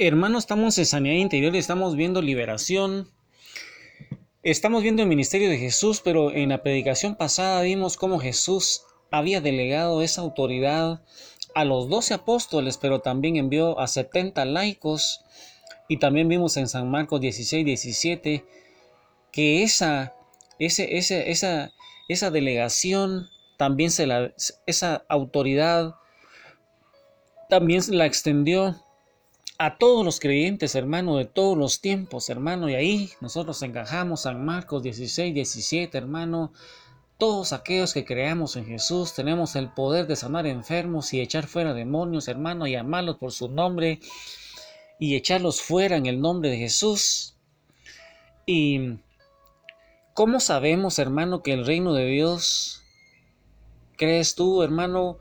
[0.00, 3.12] Hermanos, estamos en sanidad interior, estamos viendo liberación,
[4.42, 8.82] estamos viendo el ministerio de Jesús, pero en la predicación pasada vimos cómo Jesús
[9.12, 11.04] había delegado esa autoridad
[11.54, 15.20] a los doce apóstoles, pero también envió a 70 laicos,
[15.88, 18.44] y también vimos en San Marcos 16, 17,
[19.30, 20.16] que esa,
[20.58, 21.70] esa,
[22.08, 24.34] esa delegación, también se la,
[24.66, 25.94] esa autoridad,
[27.48, 28.83] también la extendió
[29.58, 34.44] a todos los creyentes, hermano, de todos los tiempos, hermano, y ahí nosotros encajamos San
[34.44, 36.52] Marcos 16, 17, hermano.
[37.18, 41.72] Todos aquellos que creamos en Jesús tenemos el poder de sanar enfermos y echar fuera
[41.72, 44.00] demonios, hermano, y amarlos por su nombre
[44.98, 47.36] y echarlos fuera en el nombre de Jesús.
[48.46, 48.98] Y
[50.12, 52.82] ¿cómo sabemos, hermano, que el reino de Dios,
[53.96, 55.18] crees tú, hermano,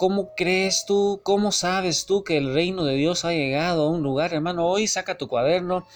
[0.00, 4.02] ¿Cómo crees tú, cómo sabes tú que el reino de Dios ha llegado a un
[4.02, 4.66] lugar, hermano?
[4.66, 5.86] Hoy saca tu cuaderno,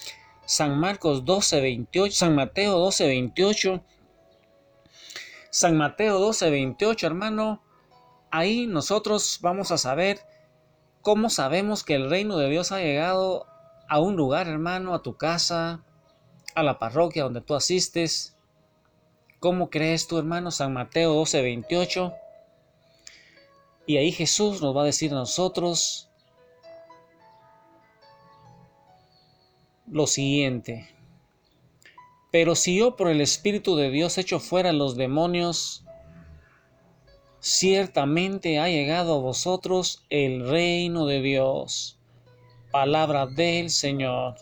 [0.44, 3.82] San Marcos 12, 28, San Mateo 12, 28.
[5.48, 7.62] San Mateo 12, 28, hermano.
[8.30, 10.20] Ahí nosotros vamos a saber
[11.00, 13.46] cómo sabemos que el reino de Dios ha llegado
[13.88, 15.82] a un lugar, hermano, a tu casa,
[16.54, 18.36] a la parroquia donde tú asistes.
[19.40, 20.50] ¿Cómo crees tú, hermano?
[20.50, 22.14] San Mateo 12, 28.
[23.86, 26.08] Y ahí Jesús nos va a decir a nosotros
[29.86, 30.88] lo siguiente.
[32.30, 35.84] Pero si yo por el Espíritu de Dios echo fuera los demonios,
[37.38, 41.98] ciertamente ha llegado a vosotros el reino de Dios.
[42.72, 44.34] Palabra del Señor.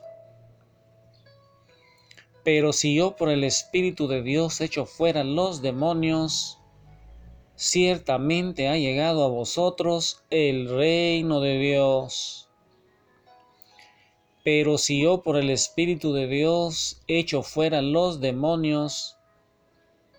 [2.44, 6.61] Pero si yo por el Espíritu de Dios echo fuera los demonios,
[7.62, 12.48] ciertamente ha llegado a vosotros el reino de Dios.
[14.42, 19.16] Pero si yo por el Espíritu de Dios echo fuera los demonios,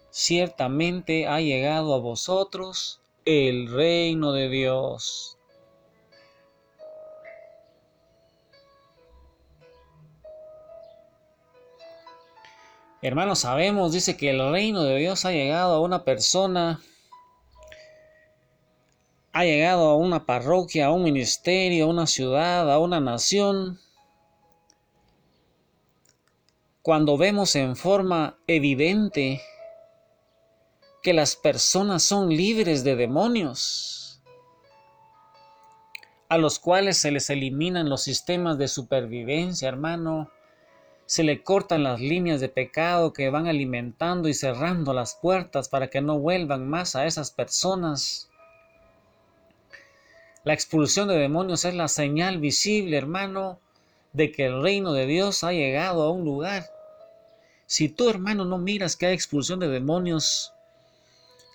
[0.09, 5.37] ciertamente ha llegado a vosotros el reino de Dios.
[13.01, 16.81] Hermanos, sabemos, dice que el reino de Dios ha llegado a una persona
[19.43, 23.79] llegado a una parroquia, a un ministerio, a una ciudad, a una nación,
[26.83, 29.41] cuando vemos en forma evidente
[31.01, 34.21] que las personas son libres de demonios,
[36.27, 40.29] a los cuales se les eliminan los sistemas de supervivencia, hermano,
[41.05, 45.89] se le cortan las líneas de pecado que van alimentando y cerrando las puertas para
[45.89, 48.29] que no vuelvan más a esas personas
[50.43, 53.59] la expulsión de demonios es la señal visible, hermano,
[54.11, 56.65] de que el reino de Dios ha llegado a un lugar.
[57.65, 60.51] Si tú, hermano, no miras que hay expulsión de demonios,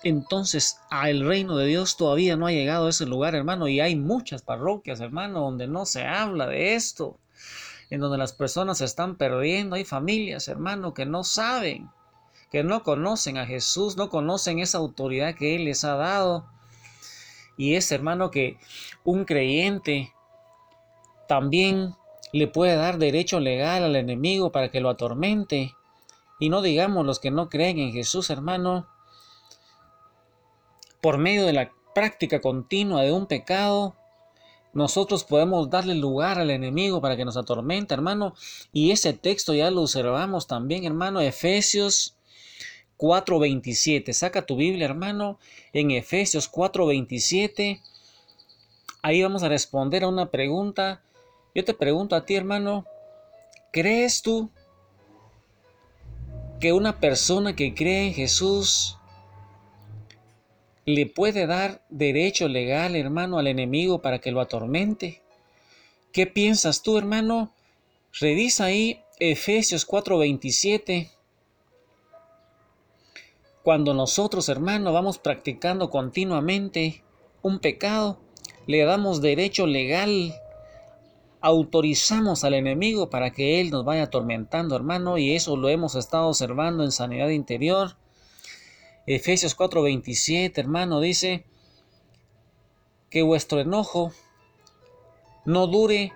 [0.02, 3.94] entonces el reino de Dios todavía no ha llegado a ese lugar, hermano, y hay
[3.94, 7.18] muchas parroquias, hermano, donde no se habla de esto,
[7.90, 11.90] en donde las personas se están perdiendo, hay familias, hermano, que no saben,
[12.50, 16.46] que no conocen a Jesús, no conocen esa autoridad que Él les ha dado
[17.58, 18.56] y es, hermano, que
[19.04, 20.14] un creyente
[21.26, 21.96] también
[22.32, 25.74] le puede dar derecho legal al enemigo para que lo atormente.
[26.38, 28.86] Y no digamos los que no creen en Jesús, hermano,
[31.02, 33.96] por medio de la práctica continua de un pecado,
[34.72, 38.34] nosotros podemos darle lugar al enemigo para que nos atormente, hermano.
[38.72, 42.17] Y ese texto ya lo observamos también, hermano, Efesios
[42.98, 44.12] 4.27.
[44.12, 45.38] Saca tu Biblia, hermano,
[45.72, 47.80] en Efesios 4.27.
[49.02, 51.00] Ahí vamos a responder a una pregunta.
[51.54, 52.84] Yo te pregunto a ti, hermano,
[53.72, 54.50] ¿crees tú
[56.60, 58.98] que una persona que cree en Jesús
[60.84, 65.22] le puede dar derecho legal, hermano, al enemigo para que lo atormente?
[66.12, 67.52] ¿Qué piensas tú, hermano?
[68.12, 71.10] Revisa ahí Efesios 4:27.
[73.68, 77.04] Cuando nosotros, hermano, vamos practicando continuamente
[77.42, 78.18] un pecado,
[78.66, 80.34] le damos derecho legal,
[81.42, 86.28] autorizamos al enemigo para que él nos vaya atormentando, hermano, y eso lo hemos estado
[86.28, 87.98] observando en sanidad interior.
[89.06, 91.44] Efesios 4:27, hermano, dice
[93.10, 94.12] que vuestro enojo
[95.44, 96.14] no dure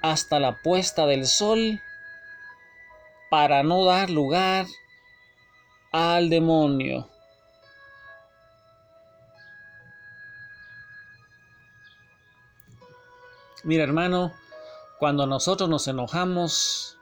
[0.00, 1.82] hasta la puesta del sol
[3.28, 4.64] para no dar lugar
[5.96, 7.08] al demonio.
[13.62, 14.32] Mira hermano,
[14.98, 16.98] Cuando nosotros nos enojamos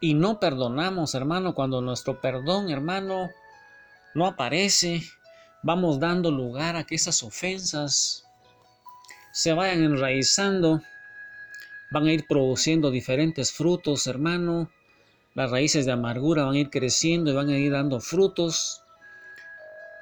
[0.00, 3.30] y no perdonamos, hermano, cuando nuestro perdón, hermano,
[4.14, 5.02] no aparece,
[5.62, 8.24] vamos dando lugar a que esas ofensas
[9.32, 10.80] se vayan enraizando,
[11.92, 14.70] van a ir produciendo diferentes frutos, hermano.
[15.40, 18.82] Las raíces de amargura van a ir creciendo y van a ir dando frutos.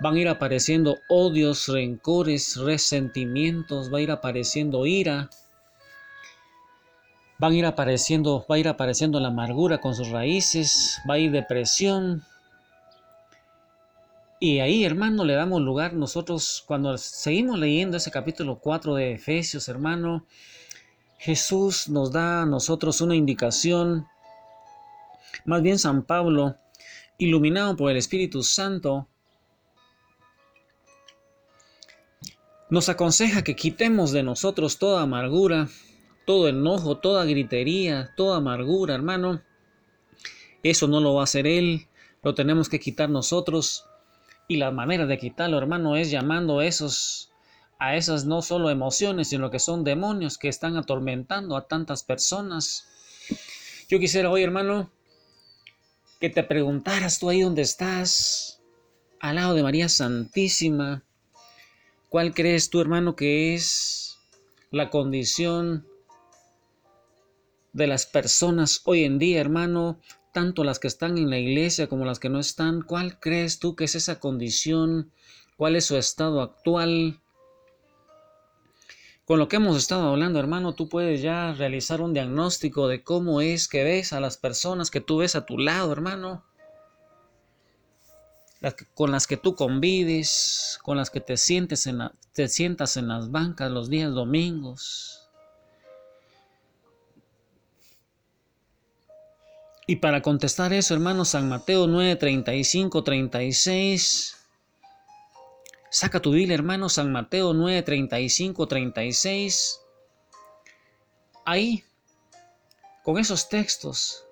[0.01, 5.31] Van a ir apareciendo odios, rencores, resentimientos, va a ir apareciendo ira.
[7.39, 11.19] Van a ir apareciendo, va a ir apareciendo la amargura con sus raíces, va a
[11.19, 12.25] ir depresión,
[14.41, 19.69] y ahí, hermano, le damos lugar nosotros, cuando seguimos leyendo ese capítulo 4 de Efesios,
[19.69, 20.27] hermano,
[21.17, 24.09] Jesús nos da a nosotros una indicación,
[25.49, 26.57] más bien San Pablo,
[27.17, 29.09] iluminado por el Espíritu Santo,
[32.69, 35.69] nos aconseja que quitemos de nosotros toda amargura,
[36.27, 39.41] todo enojo, toda gritería, toda amargura, hermano.
[40.63, 41.87] Eso no lo va a hacer Él,
[42.23, 43.87] lo tenemos que quitar nosotros.
[44.49, 47.33] Y la manera de quitarlo, hermano, es llamando a esos
[47.79, 52.87] a esas no solo emociones, sino que son demonios que están atormentando a tantas personas.
[53.89, 54.91] Yo quisiera hoy, hermano,
[56.19, 58.61] que te preguntaras tú ahí donde estás,
[59.21, 61.05] al lado de María Santísima,
[62.09, 64.19] ¿cuál crees tú, hermano, que es
[64.71, 65.87] la condición
[67.73, 70.01] de las personas hoy en día, hermano,
[70.33, 73.77] tanto las que están en la iglesia como las que no están, ¿cuál crees tú
[73.77, 75.13] que es esa condición?
[75.57, 77.21] ¿Cuál es su estado actual?
[79.29, 83.43] Con lo que hemos estado hablando, hermano, tú puedes ya realizar un diagnóstico de cómo
[83.43, 86.47] es que ves a las personas que tú ves a tu lado, hermano.
[88.95, 91.35] con las que tú convives, con las que te,
[92.33, 95.29] te sientas en las bancas los días domingos,
[99.91, 104.38] Y para contestar eso, hermano, San Mateo 9, 35, 36.
[105.91, 109.81] Saca tu Biblia, hermano, San Mateo 9, 35, 36.
[111.47, 111.83] Ahí,
[113.03, 114.25] con esos textos,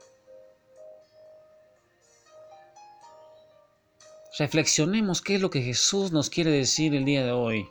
[4.39, 7.67] reflexionemos qué es lo que Jesús nos quiere decir el día de hoy.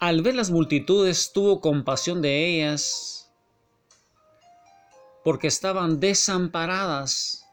[0.00, 3.30] Al ver las multitudes, tuvo compasión de ellas
[5.22, 7.46] porque estaban desamparadas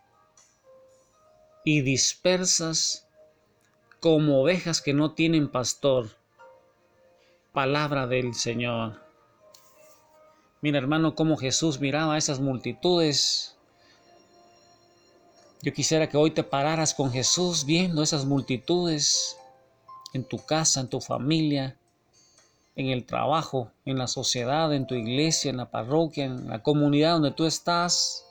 [1.63, 3.07] y dispersas
[4.03, 6.09] como ovejas que no tienen pastor.
[7.53, 9.01] Palabra del Señor.
[10.59, 13.55] Mira hermano cómo Jesús miraba a esas multitudes.
[15.61, 19.38] Yo quisiera que hoy te pararas con Jesús viendo esas multitudes
[20.13, 21.77] en tu casa, en tu familia,
[22.75, 27.13] en el trabajo, en la sociedad, en tu iglesia, en la parroquia, en la comunidad
[27.13, 28.25] donde tú estás.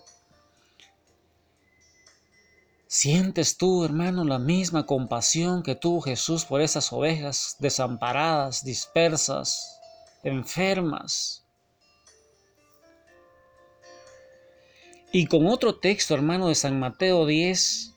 [2.92, 9.80] ¿Sientes tú, hermano, la misma compasión que tuvo Jesús por esas ovejas desamparadas, dispersas,
[10.22, 11.42] enfermas?
[15.10, 17.94] Y con otro texto, hermano, de San Mateo 10,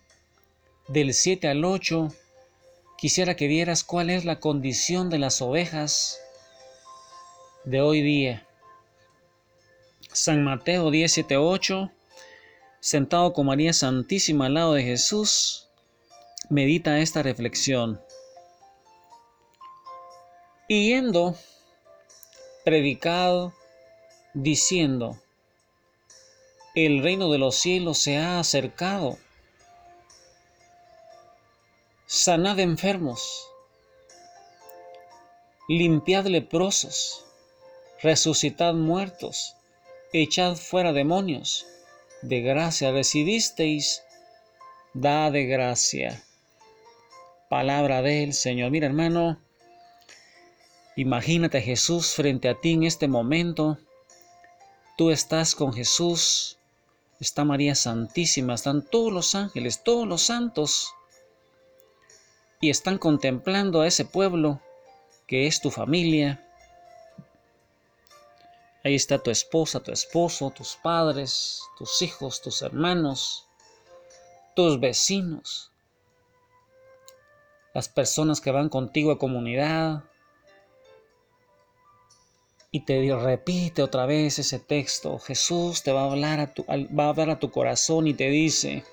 [0.87, 2.07] del 7 al 8,
[2.97, 6.21] quisiera que vieras cuál es la condición de las ovejas
[7.65, 8.47] de hoy día.
[10.13, 11.91] San Mateo 17:8,
[12.85, 15.69] sentado con María Santísima al lado de Jesús,
[16.51, 17.99] medita esta reflexión.
[20.69, 21.35] Yendo,
[22.63, 23.55] predicado,
[24.35, 25.19] diciendo,
[26.75, 29.17] el reino de los cielos se ha acercado.
[32.05, 33.49] Sanad enfermos,
[35.67, 37.25] limpiad leprosos,
[38.03, 39.55] resucitad muertos,
[40.13, 41.65] echad fuera demonios,
[42.21, 44.03] de gracia recibisteis,
[44.93, 46.23] da de gracia.
[47.49, 48.71] Palabra del Señor.
[48.71, 49.39] Mira hermano,
[50.95, 53.77] imagínate a Jesús frente a ti en este momento.
[54.97, 56.57] Tú estás con Jesús,
[57.19, 60.93] está María Santísima, están todos los ángeles, todos los santos,
[62.61, 64.61] y están contemplando a ese pueblo
[65.27, 66.44] que es tu familia,
[68.85, 73.47] Ahí está tu esposa, tu esposo, tus padres, tus hijos, tus hermanos,
[74.55, 75.71] tus vecinos,
[77.73, 80.03] las personas que van contigo a comunidad.
[82.69, 85.17] Y te repite otra vez ese texto.
[85.17, 88.29] Jesús te va a hablar a tu, va a hablar a tu corazón y te
[88.29, 88.83] dice,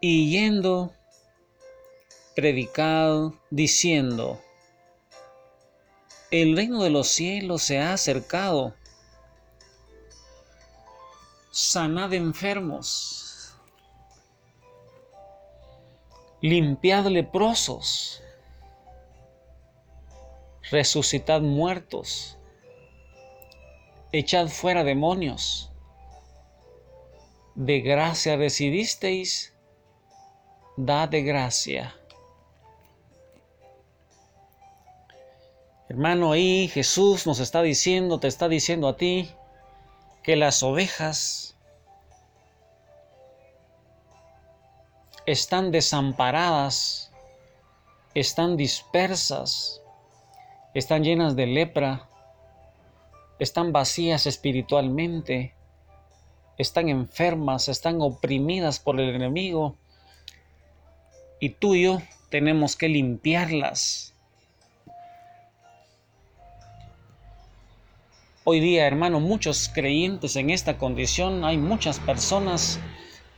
[0.00, 0.92] y yendo
[2.36, 4.38] predicad diciendo,
[6.30, 8.74] el reino de los cielos se ha acercado,
[11.50, 13.56] sanad enfermos,
[16.42, 18.22] limpiad leprosos,
[20.70, 22.36] resucitad muertos,
[24.12, 25.70] echad fuera demonios.
[27.54, 29.54] De gracia recibisteis,
[30.76, 31.94] dad de gracia.
[35.88, 39.30] Hermano, ahí Jesús nos está diciendo, te está diciendo a ti,
[40.24, 41.56] que las ovejas
[45.26, 47.12] están desamparadas,
[48.14, 49.80] están dispersas,
[50.74, 52.08] están llenas de lepra,
[53.38, 55.54] están vacías espiritualmente,
[56.58, 59.76] están enfermas, están oprimidas por el enemigo.
[61.38, 64.15] Y tú y yo tenemos que limpiarlas.
[68.48, 72.78] Hoy día, hermano, muchos creyentes en esta condición, hay muchas personas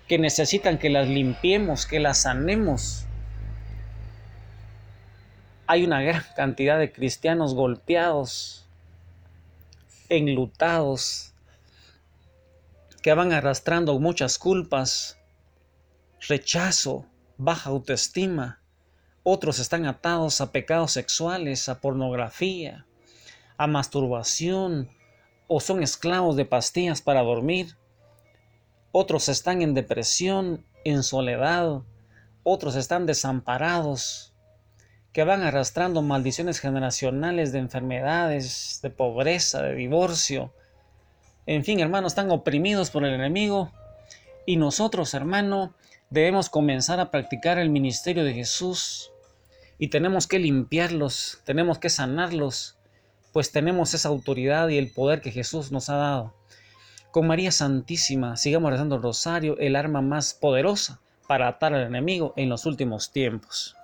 [0.07, 3.07] que necesitan que las limpiemos, que las sanemos.
[5.67, 8.67] Hay una gran cantidad de cristianos golpeados,
[10.11, 11.33] enlutados,
[13.01, 15.19] que van arrastrando muchas culpas,
[16.29, 17.07] rechazo,
[17.39, 18.61] baja autoestima.
[19.23, 22.85] Otros están atados a pecados sexuales, a pornografía,
[23.57, 24.98] a masturbación,
[25.49, 27.77] o son esclavos de pastillas para dormir.
[28.93, 31.83] Otros están en depresión, en soledad.
[32.45, 34.33] Otros están desamparados,
[35.13, 40.53] que van arrastrando maldiciones generacionales de enfermedades, de pobreza, de divorcio.
[41.47, 43.73] En fin, hermanos, están oprimidos por el enemigo.
[44.47, 45.75] Y nosotros, hermano,
[46.11, 49.11] debemos comenzar a practicar el ministerio de Jesús.
[49.79, 52.78] Y tenemos que limpiarlos, tenemos que sanarlos,
[53.39, 56.35] pues tenemos esa autoridad y el poder que Jesús nos ha dado.
[57.13, 62.35] Con María Santísima, sigamos rezando el rosario, el arma más poderosa para atar al enemigo
[62.35, 63.77] en los últimos tiempos.